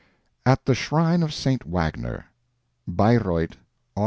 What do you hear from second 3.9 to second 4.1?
Aug.